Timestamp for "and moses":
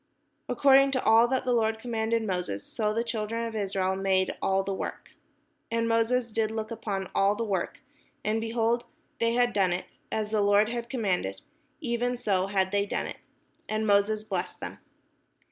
5.69-6.31, 13.69-14.23